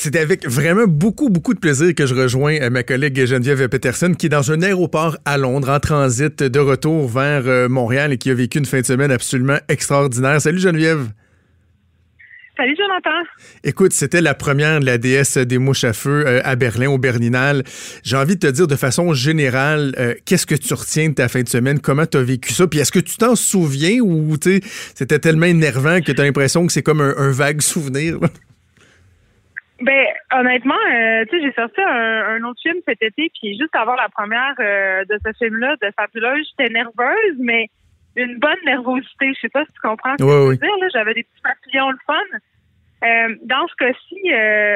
[0.00, 4.14] C'est avec vraiment beaucoup, beaucoup de plaisir que je rejoins euh, ma collègue Geneviève Peterson,
[4.16, 8.16] qui est dans un aéroport à Londres, en transit de retour vers euh, Montréal et
[8.16, 10.40] qui a vécu une fin de semaine absolument extraordinaire.
[10.40, 11.08] Salut Geneviève.
[12.56, 13.18] Salut Jonathan.
[13.64, 16.98] Écoute, c'était la première de la déesse des mouches à feu euh, à Berlin, au
[16.98, 17.64] Berninal.
[18.04, 21.42] J'ai envie de te dire de façon générale, qu'est-ce que tu retiens de ta fin
[21.42, 21.80] de semaine?
[21.80, 22.68] Comment tu as vécu ça?
[22.68, 24.36] Puis est-ce que tu t'en souviens ou
[24.94, 28.20] c'était tellement énervant que tu as l'impression que c'est comme un, vague souvenir?
[29.80, 33.94] Ben honnêtement, euh, tu sais, j'ai sorti un, autre film cet été, puis juste avant
[33.94, 37.68] la première euh, de ce film-là, de Fabuleuse, j'étais nerveuse, mais
[38.16, 39.32] une bonne nervosité.
[39.34, 40.88] Je sais pas si tu comprends ce que je veux dire.
[40.92, 42.14] J'avais des petits papillons le fun.
[43.04, 44.16] Euh, dans ce cas-ci,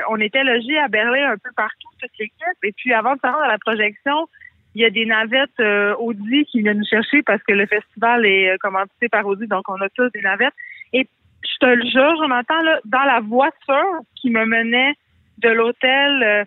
[0.09, 2.63] on était logés à Berlin un peu partout, toute l'équipe.
[2.63, 4.29] Et puis avant de se rendre à la projection,
[4.77, 5.61] il y a des navettes
[5.99, 9.81] Audi qui viennent nous chercher parce que le festival est commandité par Audi, donc on
[9.81, 10.55] a tous des navettes.
[10.93, 11.09] Et
[11.43, 14.95] je te le jure, Jonathan, là, dans la voiture qui me menait
[15.39, 16.45] de l'hôtel euh,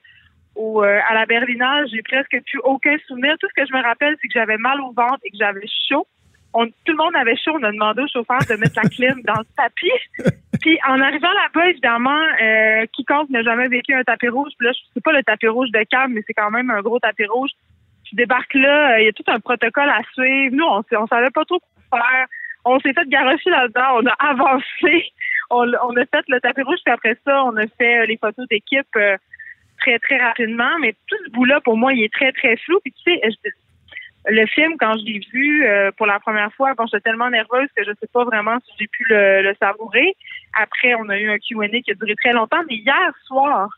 [0.55, 3.36] au, euh, à la Berlinale, j'ai presque plus aucun souvenir.
[3.39, 5.66] Tout ce que je me rappelle, c'est que j'avais mal au ventre et que j'avais
[5.89, 6.08] chaud.
[6.53, 7.52] On, tout le monde avait chaud.
[7.59, 9.91] On a demandé au chauffeur de mettre la clim dans le tapis.
[10.61, 14.73] Puis en arrivant là-bas, évidemment, euh, quiconque n'a jamais vécu un tapis rouge, puis là,
[14.94, 17.52] c'est pas le tapis rouge de cam, mais c'est quand même un gros tapis rouge.
[18.06, 20.56] Tu débarques là, il y a tout un protocole à suivre.
[20.56, 22.28] Nous, on, on savait pas trop quoi faire
[22.66, 25.13] on s'est fait garocher là-dedans, on a avancé,
[25.49, 28.47] on, a fait le tapis rouge, puis après ça, on a fait euh, les photos
[28.47, 29.17] d'équipe euh,
[29.79, 30.77] très, très rapidement.
[30.81, 32.79] Mais tout ce bout-là, pour moi, il est très, très flou.
[32.83, 33.21] Puis tu sais,
[34.27, 37.69] le film, quand je l'ai vu euh, pour la première fois, bon, j'étais tellement nerveuse
[37.75, 40.16] que je sais pas vraiment si j'ai pu le, savourer.
[40.59, 42.62] Après, on a eu un Q&A qui a duré très longtemps.
[42.69, 43.69] Mais hier soir,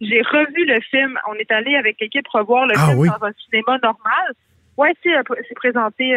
[0.00, 1.18] j'ai revu le film.
[1.28, 4.32] On est allé avec l'équipe revoir le ah film dans un cinéma normal.
[4.76, 6.14] Ouais, c'est présenté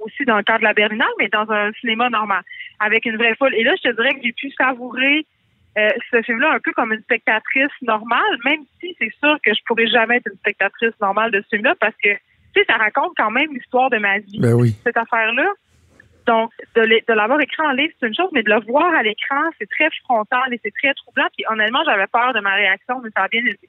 [0.00, 2.42] aussi dans le cadre de la Berlinale, mais dans un cinéma normal,
[2.80, 3.54] avec une vraie foule.
[3.54, 5.26] Et là, je te dirais que j'ai pu savourer
[5.78, 9.60] euh, ce film-là un peu comme une spectatrice normale, même si c'est sûr que je
[9.66, 12.10] pourrais jamais être une spectatrice normale de ce film-là, parce que,
[12.54, 14.40] tu sais, ça raconte quand même l'histoire de ma vie.
[14.40, 14.74] Ben oui.
[14.84, 15.46] Cette affaire-là.
[16.26, 19.40] Donc, de l'avoir écrit en livre, c'est une chose, mais de le voir à l'écran,
[19.58, 21.26] c'est très frontal et c'est très troublant.
[21.36, 23.68] Puis honnêtement, j'avais peur de ma réaction, mais ça a bien été.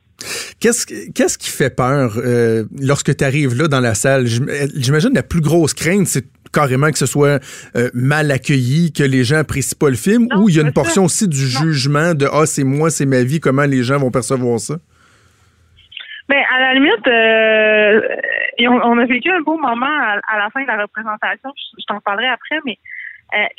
[0.60, 4.28] Qu'est-ce, qui fait peur euh, lorsque tu arrives là dans la salle?
[4.28, 7.40] J'imagine la plus grosse crainte, c'est carrément que ce soit
[7.76, 10.74] euh, mal accueilli, que les gens apprécient pas le film, ou il y a une
[10.74, 14.12] portion aussi du jugement de Ah, c'est moi, c'est ma vie, comment les gens vont
[14.12, 14.76] percevoir ça?
[16.30, 18.02] Ben, à la limite, euh,
[18.84, 22.28] on, a vécu un beau moment à, la fin de la représentation, je, t'en parlerai
[22.28, 22.78] après, mais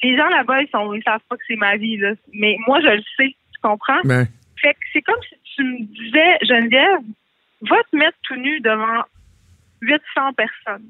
[0.03, 1.97] les gens là-bas, ils, sont, ils savent pas que c'est ma vie.
[1.97, 2.13] Là.
[2.33, 4.01] Mais moi, je le sais, tu comprends?
[4.05, 4.27] Ben.
[4.61, 7.01] Fait que c'est comme si tu me disais, Geneviève,
[7.69, 9.03] va te mettre tout nu devant
[9.83, 10.89] 800 personnes.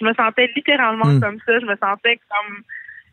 [0.00, 1.20] Je me sentais littéralement hmm.
[1.20, 1.58] comme ça.
[1.58, 2.62] Je me sentais comme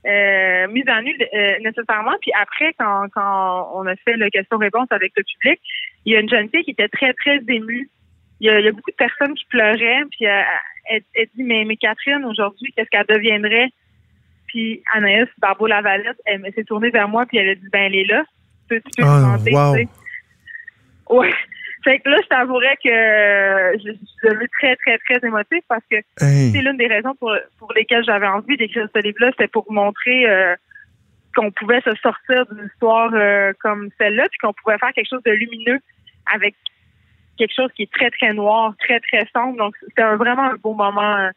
[0.06, 2.16] euh, mise en nu euh, nécessairement.
[2.22, 5.62] Puis après, quand, quand on a fait le question-réponse avec le public,
[6.06, 7.90] il y a une jeune fille qui était très, très émue.
[8.40, 10.04] Il y a, beaucoup de personnes qui pleuraient.
[10.10, 10.42] Puis euh,
[10.90, 11.04] elle,
[11.36, 13.70] dit, mais, mais Catherine, aujourd'hui, qu'est-ce qu'elle deviendrait?
[14.48, 18.06] Puis Anaïs Barbeau-Lavalette, elle, s'est tournée vers moi puis elle a dit, ben elle est
[18.06, 18.24] là.
[18.70, 19.76] Tu peux, tu oh,
[21.10, 21.34] Ouais.
[21.84, 25.98] Fait que là, je t'avouerais que je, suis devenue très, très, très émotive parce que
[26.18, 29.32] c'est l'une des raisons pour, pour lesquelles j'avais envie d'écrire ce livre-là.
[29.32, 30.56] C'était pour montrer euh,
[31.36, 35.24] qu'on pouvait se sortir d'une histoire euh, comme celle-là, puis qu'on pouvait faire quelque chose
[35.26, 35.80] de lumineux
[36.32, 36.56] avec
[37.38, 39.58] quelque chose qui est très, très noir, très, très sombre.
[39.58, 41.30] Donc, c'était vraiment un beau moment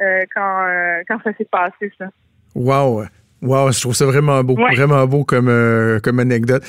[0.00, 2.06] euh, quand, quand ça s'est passé, ça.
[2.54, 3.04] Wow!
[3.42, 6.62] Wow, je trouve ça vraiment beau, vraiment beau comme, comme anecdote.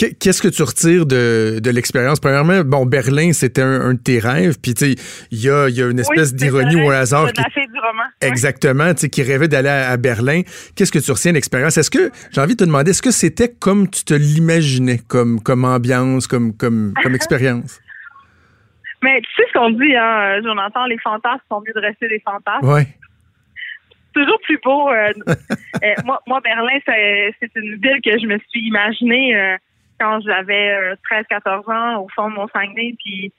[0.00, 2.20] Qu'est-ce que tu retires de, de l'expérience?
[2.20, 5.82] Premièrement, bon, Berlin, c'était un, de tes rêves, puis tu sais, il y a, y
[5.82, 7.30] a, une espèce d'ironie au hasard.
[7.32, 8.04] Qui, du roman.
[8.22, 10.40] Exactement, tu sais, qui rêvait d'aller à, Berlin.
[10.74, 11.76] Qu'est-ce que tu retiens de l'expérience?
[11.76, 15.38] Est-ce que, j'ai envie de te demander, est-ce que c'était comme tu te l'imaginais, comme,
[15.40, 17.78] comme ambiance, comme, comme, comme expérience?
[19.02, 22.22] Mais tu sais ce qu'on dit, hein, Jonathan, les fantasmes sont mieux de rester des
[22.24, 22.66] fantasmes.
[22.66, 22.82] Oui
[24.12, 24.90] toujours plus beau.
[24.90, 29.56] Euh, euh, moi, moi, Berlin, c'est une ville que je me suis imaginée euh,
[30.00, 33.32] quand j'avais 13-14 euh, ans au fond de mon Saguenay, puis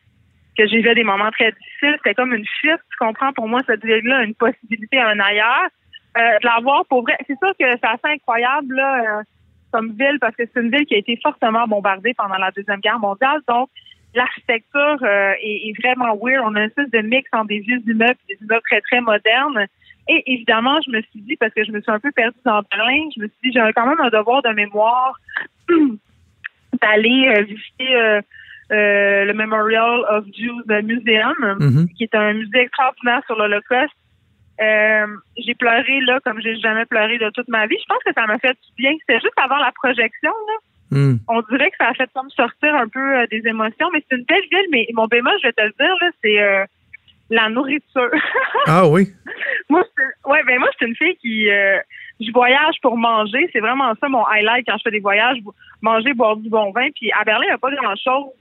[0.57, 1.95] que j'ai vu des moments très difficiles.
[1.97, 3.33] C'était comme une fuite, tu comprends?
[3.33, 5.69] Pour moi, cette ville-là, une possibilité à un ailleurs.
[6.17, 7.17] Euh, pour vrai.
[7.25, 9.19] C'est sûr que c'est assez incroyable, là.
[9.19, 9.23] Euh,
[9.71, 12.81] comme ville parce que c'est une ville qui a été fortement bombardée pendant la Deuxième
[12.81, 13.39] Guerre mondiale.
[13.47, 13.69] Donc,
[14.13, 16.43] l'architecture est, vraiment weird.
[16.43, 18.99] On a une espèce de mix entre des vieux immeubles et des immeubles très, très
[18.99, 19.65] modernes.
[20.09, 22.61] Et évidemment, je me suis dit, parce que je me suis un peu perdue dans
[22.69, 25.17] Berlin, je me suis dit, j'ai quand même un devoir de mémoire
[26.81, 28.21] d'aller euh, visiter euh,
[28.71, 31.87] euh, le Memorial of Jews Museum, Mhm.
[31.95, 33.93] qui est un musée extraordinaire sur l'Holocauste.
[34.61, 35.07] Euh,
[35.37, 37.77] j'ai pleuré là comme j'ai jamais pleuré de toute ma vie.
[37.79, 38.91] Je pense que ça m'a fait du bien.
[38.99, 40.29] C'était juste avant la projection.
[40.29, 40.97] Là.
[40.97, 41.15] Hmm.
[41.29, 43.89] On dirait que ça a fait comme sortir un peu euh, des émotions.
[43.93, 44.67] Mais c'est une belle ville.
[44.71, 46.65] Mais mon bémol, je vais te le dire, là, c'est euh,
[47.31, 48.11] la nourriture.
[48.67, 49.07] Ah oui.
[49.69, 51.49] moi, c'est- ouais, ben moi, c'est une fille qui
[52.21, 53.49] je voyage pour manger.
[53.51, 55.37] C'est vraiment ça mon highlight quand je fais des voyages.
[55.81, 56.87] Manger, boire du bon vin.
[56.95, 58.31] Puis à Berlin, il n'y a pas grand chose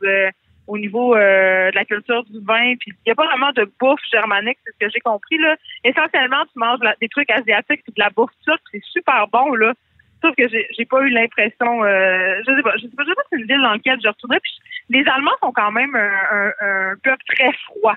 [0.70, 2.74] au niveau euh, de la culture du vin.
[2.78, 5.38] Puis il n'y a pas vraiment de bouffe germanique, c'est ce que j'ai compris.
[5.38, 5.56] Là.
[5.84, 9.72] Essentiellement, tu manges des trucs asiatiques puis de la bouffe turque, c'est super bon, là.
[10.22, 13.28] Sauf que j'ai pas eu l'impression, euh, je sais pas, je sais pas, pas si
[13.32, 14.40] c'est une ville dans laquelle je retournerais.
[14.40, 14.52] Puis
[14.90, 17.94] les Allemands sont quand même un, un peuple très froid.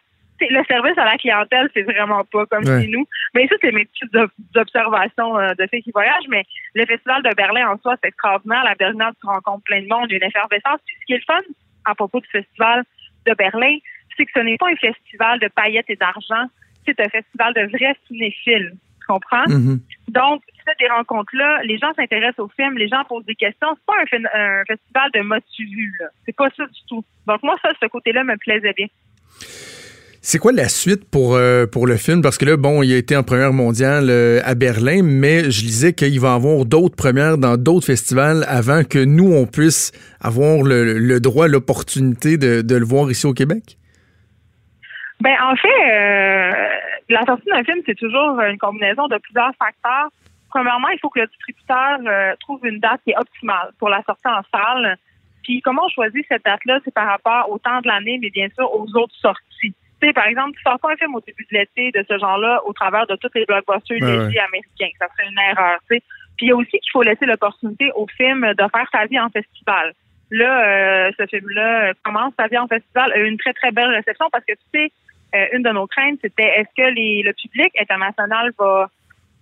[0.49, 2.81] Le service à la clientèle, c'est vraiment pas comme Ouais.
[2.81, 3.05] chez nous.
[3.33, 6.27] Mais ça, c'est mes petites ob- observations euh, de filles qui voyagent.
[6.29, 6.43] Mais
[6.75, 8.63] le festival de Berlin en soi, c'est extraordinaire.
[8.63, 10.79] La Berlinale, tu rencontres plein de monde, il y a une effervescence.
[10.85, 11.41] Puis ce qui est le fun
[11.85, 12.83] à propos du festival
[13.25, 13.75] de Berlin,
[14.17, 16.45] c'est que ce n'est pas un festival de paillettes et d'argent,
[16.85, 18.73] c'est un festival de vrais cinéphiles.
[18.99, 19.43] Tu comprends?
[19.47, 19.79] Mhm.
[20.09, 23.67] Donc, tu fais des rencontres-là, les gens s'intéressent au film, les gens posent des questions.
[23.75, 26.07] C'est pas un, festival de motu là.
[26.25, 27.03] C'est pas ça du tout.
[27.27, 28.87] Donc, moi, ça, ce côté-là me plaisait bien.
[30.25, 32.21] C'est quoi la suite pour, euh, pour le film?
[32.21, 35.65] Parce que là, bon, il a été en première mondiale euh, à Berlin, mais je
[35.65, 39.91] lisais qu'il va avoir d'autres premières dans d'autres festivals avant que nous, on puisse
[40.21, 43.75] avoir le, le droit, l'opportunité de, de le voir ici au Québec?
[45.19, 46.69] Ben, en fait, euh,
[47.09, 50.07] la sortie d'un film, c'est toujours une combinaison de plusieurs facteurs.
[50.49, 51.99] Premièrement, il faut que le distributeur
[52.39, 54.95] trouve une date qui est optimale pour la sortie en salle.
[55.43, 58.47] Puis, comment on choisit cette date-là, c'est par rapport au temps de l'année, mais bien
[58.55, 59.75] sûr aux autres sorties.
[60.03, 62.17] Tu sais, par exemple, tu sors pas un film au début de l'été de ce
[62.17, 64.89] genre-là au travers de tous les blockbusters Ouais, légers américains.
[64.99, 66.03] Ça serait une erreur, tu sais.
[66.35, 69.17] Puis, il y a aussi qu'il faut laisser l'opportunité au film de faire sa vie
[69.19, 69.93] en festival.
[70.31, 73.71] Là, euh, ce film-là euh, commence sa vie en festival, a eu une très, très
[73.71, 74.91] belle réception parce que, tu sais,
[75.35, 78.89] euh, une de nos craintes, c'était est-ce que les, le public international va,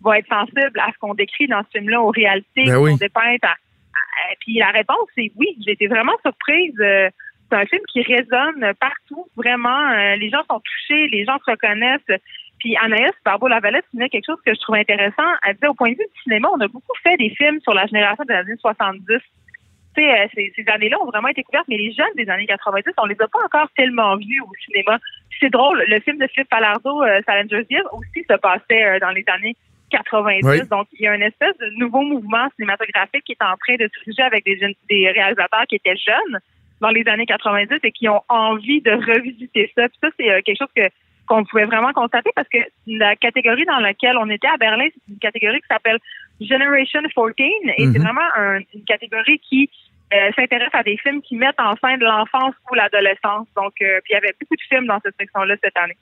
[0.03, 2.97] va être sensible à ce qu'on décrit dans ce film-là, aux réalités Ben qu'on oui.
[2.99, 3.35] dépeint.
[3.41, 5.57] à- à- puis la réponse, c'est oui.
[5.65, 6.75] J'ai été vraiment surprise.
[6.81, 7.09] Euh,
[7.51, 9.89] c'est un film qui résonne partout, vraiment.
[9.91, 12.19] Euh, les gens sont touchés, les gens se reconnaissent.
[12.59, 15.27] Puis Anaïs Barbeau-Lavalette disait quelque chose que je trouve intéressant.
[15.45, 17.73] Elle disait, au point de vue du cinéma, on a beaucoup fait des films sur
[17.73, 19.19] la génération des années 70
[19.95, 22.47] tu sais, euh, ces, ces années-là ont vraiment été couvertes, mais les jeunes des années
[22.47, 24.99] 90, on les a pas encore tellement vus au cinéma.
[25.39, 29.09] C'est drôle, le film de Philippe Palardo, euh, Salinger's Year, aussi se passait euh, dans
[29.09, 29.55] les années
[29.89, 30.45] 90.
[30.47, 30.67] Oui.
[30.69, 33.89] Donc, il y a une espèce de nouveau mouvement cinématographique qui est en train de
[33.93, 36.39] se diriger avec des, jeunes, des réalisateurs qui étaient jeunes
[36.81, 39.87] dans les années 90 et qui ont envie de revisiter ça.
[39.87, 40.83] Puis ça, c'est euh, quelque chose que
[41.27, 42.57] qu'on pouvait vraiment constater parce que
[42.87, 45.99] la catégorie dans laquelle on était à Berlin, c'est une catégorie qui s'appelle
[46.41, 47.39] Generation 14
[47.77, 47.93] et Mhm.
[47.93, 49.69] c'est vraiment un- une catégorie qui
[50.13, 53.47] euh, s'intéresse à des films qui mettent en scène l'enfance ou l'adolescence.
[53.55, 55.95] Donc, euh, puis il y avait beaucoup de films dans cette section-là cette année.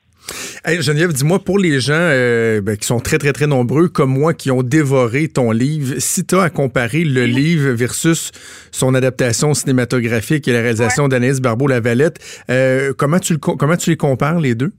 [0.66, 4.12] Hey, Geneviève, dis-moi, pour les gens euh, ben, qui sont très, très, très nombreux, comme
[4.12, 8.31] moi, qui ont dévoré ton livre, si tu as à comparer le livre versus
[8.71, 13.97] son adaptation cinématographique et la réalisation d'Anaïs Barbeau-Lavalette, euh, comment, tu le comment tu les
[13.97, 14.71] compares, les deux?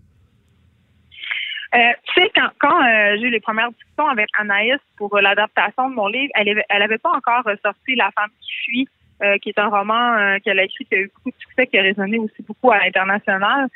[1.75, 1.79] Euh,
[2.15, 2.81] tu sais, quand, quand
[3.17, 6.83] j'ai eu les premières discussions avec Anaïs pour l'adaptation de mon livre, elle avait, elle
[6.83, 8.89] avait pas encore sorti La femme qui fuit,
[9.41, 11.83] qui est un roman qu'elle a écrit qui a eu beaucoup de succès, qui a
[11.83, 13.69] résonné aussi beaucoup à l'international.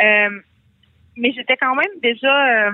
[0.00, 0.40] Euh,
[1.16, 2.72] mais j'étais quand même déjà, euh,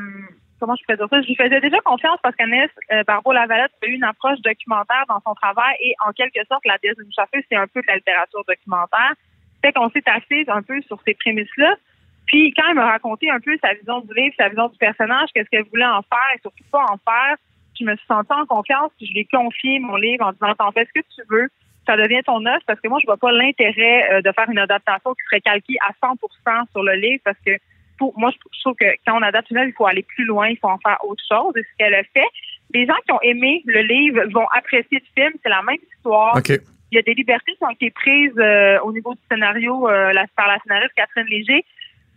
[0.61, 3.87] comment je peux dire ça, je lui faisais déjà confiance parce qu'Anaïs euh, Barbeau-Lavalette a
[3.87, 7.43] eu une approche documentaire dans son travail et en quelque sorte, la déesse du chauffeur,
[7.49, 9.13] c'est un peu de la littérature documentaire.
[9.63, 11.75] Fait qu'on s'est assise un peu sur ces prémices-là.
[12.27, 15.31] Puis quand elle m'a raconté un peu sa vision du livre, sa vision du personnage,
[15.35, 17.37] qu'est-ce qu'elle voulait en faire et surtout pas en faire,
[17.79, 20.55] je me suis sentie en confiance puis je lui ai confié mon livre en disant
[20.55, 21.49] t'en fais ce que tu veux,
[21.87, 24.59] ça devient ton œuvre parce que moi je vois pas l'intérêt euh, de faire une
[24.59, 27.53] adaptation qui serait calquée à 100% sur le livre parce que
[28.17, 30.59] moi je trouve que quand on adapte une œuvre, il faut aller plus loin, il
[30.59, 32.29] faut en faire autre chose et ce qu'elle a fait.
[32.75, 36.37] Les gens qui ont aimé le livre vont apprécier le film, c'est la même histoire.
[36.37, 36.51] OK.
[36.93, 40.13] Il y a des libertés qui ont été prises euh, au niveau du scénario euh,
[40.13, 41.65] la- par la scénariste Catherine Léger.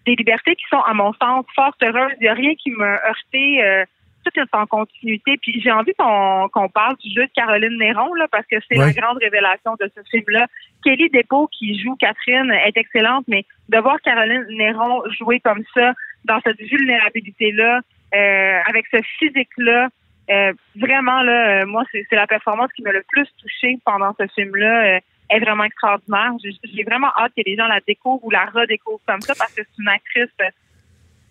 [0.05, 2.13] Des libertés qui sont, à mon sens, fort heureuses.
[2.19, 3.63] Il n'y a rien qui m'a heurté.
[3.63, 3.85] Euh,
[4.23, 5.37] tout est en continuité.
[5.41, 8.77] Puis j'ai envie qu'on qu'on parle du jeu de Caroline Néron, là, parce que c'est
[8.77, 8.87] Ouais.
[8.87, 10.47] la grande révélation de ce film-là.
[10.83, 15.93] Kelly Despaux, qui joue Catherine, est excellente, mais de voir Caroline Néron jouer comme ça,
[16.25, 17.79] dans cette vulnérabilité-là,
[18.15, 19.89] euh, avec ce physique-là,
[20.31, 24.13] Euh, vraiment, là, euh, moi, c'est c'est la performance qui m'a le plus touchée pendant
[24.19, 24.73] ce film-là.
[24.97, 24.99] euh,
[25.31, 26.31] est vraiment extraordinaire.
[26.43, 29.53] J'ai j'ai vraiment hâte que les gens la découvrent ou la redécouvrent comme ça parce
[29.55, 30.49] que c'est une actrice euh,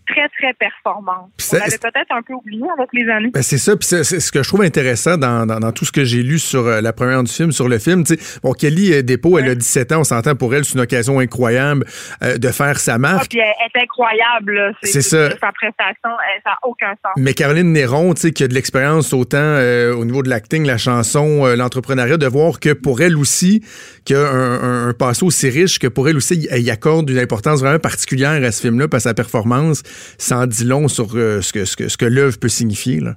[0.08, 1.30] très, très performante.
[1.52, 3.30] On l'avait peut-être un peu oublié avec les années.
[3.32, 5.92] Ben, c'est ça, puis c'est ce que je trouve intéressant dans, dans, dans tout ce
[5.92, 8.04] que j'ai lu sur euh, la première du film, sur le film.
[8.04, 10.74] Tu sais, bon, Kelly euh, Despaux, elle a 17 ans, on s'entend pour elle, c'est
[10.74, 11.84] une occasion incroyable
[12.22, 13.28] euh, de faire sa Ah, marque.
[13.30, 14.74] puis elle est incroyable.
[14.82, 15.30] C'est ça.
[15.30, 17.12] Sa prestation, elle- ça n'a aucun sens.
[17.16, 20.66] Mais Caroline Néron, tu sais, qui a de l'expérience autant euh, au niveau de l'acting,
[20.66, 23.62] la chanson, euh, l'entrepreneuriat, de voir que pour elle aussi,
[24.04, 26.70] qu'il y a un, un- un passé aussi riche, que pour elle aussi, elle y
[26.70, 29.82] accorde une importance vraiment particulière à ce film-là, parce que sa performance
[30.18, 33.00] s'en dit long sur euh, ce que, ce que, ce que l'œuvre peut signifier.
[33.00, 33.14] Là.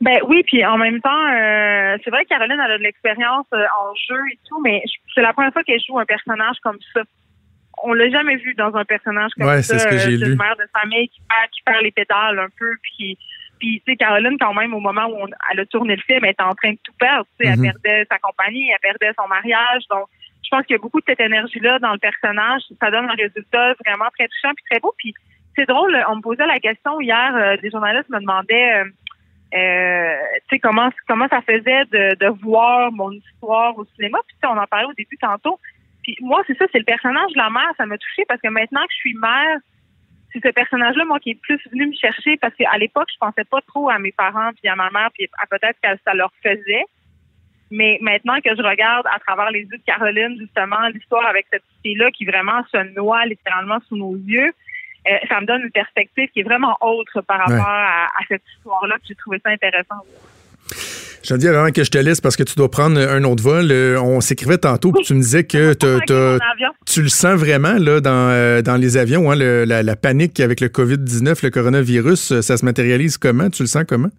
[0.00, 3.46] Ben oui, puis en même temps, euh, c'est vrai que Caroline elle a de l'expérience
[3.54, 4.82] euh, en jeu et tout, mais
[5.14, 7.02] c'est la première fois qu'elle joue un personnage comme ça.
[7.84, 9.78] On l'a jamais vu dans un personnage comme Ouais, ça.
[9.78, 10.36] c'est ce lu.
[10.36, 13.16] mère de famille qui perd, qui perd les pédales un peu, puis
[13.60, 16.18] puis tu sais Caroline quand même au moment où on, elle a tourné le film,
[16.24, 17.24] elle était en train de tout perdre.
[17.38, 17.64] Tu sais, Mhm.
[17.66, 20.08] elle perdait sa compagnie, elle perdait son mariage, donc
[20.52, 22.62] pense qu'il y a beaucoup de cette énergie-là dans le personnage.
[22.80, 24.94] Ça donne un résultat vraiment très touchant puis très beau.
[24.98, 25.14] Puis
[25.56, 28.84] c'est drôle, on me posait la question hier, euh, des journalistes me demandaient, euh,
[29.54, 30.16] euh,
[30.48, 34.18] tu sais, comment comment ça faisait de, de voir mon histoire au cinéma.
[34.26, 35.58] Puis on en parlait au début tantôt.
[36.02, 37.70] Puis moi, c'est ça, c'est le personnage de la mère.
[37.76, 39.58] Ça m'a touchée parce que maintenant que je suis mère,
[40.32, 43.44] c'est ce personnage-là, moi, qui est plus venu me chercher parce qu'à l'époque, je pensais
[43.44, 46.32] pas trop à mes parents puis à ma mère puis à peut-être que ça leur
[46.42, 46.84] faisait.
[47.74, 51.62] Mais maintenant que je regarde à travers les yeux de Caroline, justement, l'histoire avec cette
[51.82, 54.50] fille-là qui vraiment se noie littéralement sous nos yeux,
[55.08, 57.62] euh, ça me donne une perspective qui est vraiment autre par rapport Ouais.
[57.66, 58.96] à, à cette histoire-là.
[59.08, 59.96] J'ai trouvé ça intéressant.
[61.24, 63.96] Geneviève, avant que je te laisse, parce que tu dois prendre un autre vol, euh,
[64.00, 66.38] on s'écrivait tantôt, puis tu me disais que t'as- t'as-
[66.84, 70.40] tu le sens vraiment là, dans, euh, dans les avions, hein, le- la, la panique
[70.40, 73.48] avec le COVID-19, le coronavirus, ça se matérialise comment?
[73.50, 74.10] Tu le sens comment?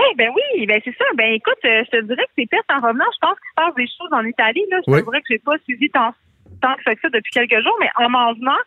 [0.00, 1.04] Eh ben oui, ben c'est ça.
[1.14, 3.54] Ben écoute, euh, je te dirais que c'est peut-être en revenant, je pense qu'il se
[3.56, 4.64] passe des choses en Italie.
[4.70, 4.78] Là.
[4.86, 5.00] Je Oui.
[5.00, 6.14] te dirais que j'ai pas suivi tant,
[6.62, 8.58] tant que ça ça depuis quelques jours, mais en m'en venant,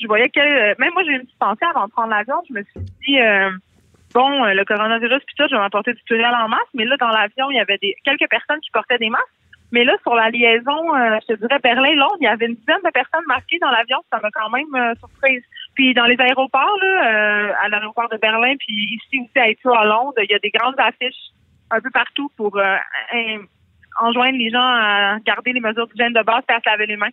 [0.00, 2.54] je voyais que euh, même moi j'ai une petite pensée avant de prendre l'avion, je
[2.54, 3.50] me suis dit euh,
[4.12, 7.08] bon, le coronavirus puis tout, je vais m'apporter du tutoriel en masse, mais là dans
[7.08, 9.24] l'avion, il y avait des quelques personnes qui portaient des masques.
[9.72, 12.82] Mais là, sur la liaison, euh, je te dirais Berlin-Londres, il y avait une dizaine
[12.84, 13.98] de personnes masquées dans l'avion.
[14.12, 15.42] Ça m'a quand même surprise.
[15.74, 19.74] Puis dans les aéroports, là, euh, à l'aéroport de Berlin, puis ici aussi à Heathrow
[19.74, 21.32] à Londres, il y a des grandes affiches
[21.70, 22.76] un peu partout pour euh,
[23.12, 26.86] en- enjoindre les gens à garder les mesures d'hygiène de base et à se laver
[26.86, 27.08] les mains.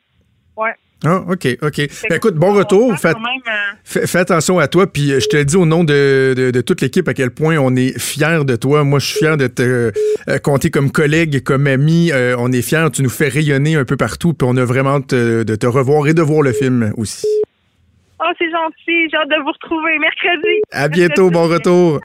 [0.57, 0.73] Ouais.
[1.03, 1.77] Ah, OK, OK.
[2.09, 2.95] Ben, écoute, bon on retour.
[2.99, 4.85] Fais, même, euh, fais- attention à toi.
[4.85, 7.31] Puis euh, je te le dis au nom de, de- de toute l'équipe à quel
[7.31, 8.83] point on est fiers de toi.
[8.83, 12.11] Moi, je suis fier de te euh, compter comme collègue, comme ami.
[12.11, 12.85] Euh, on est fiers.
[12.93, 14.33] Tu nous fais rayonner un peu partout.
[14.35, 17.25] Puis on a vraiment hâte de te revoir et de voir le film aussi.
[18.23, 19.09] Oh, c'est gentil.
[19.09, 20.61] J'ai hâte de vous retrouver mercredi.
[20.71, 21.29] À bientôt.
[21.31, 21.99] Bon retour.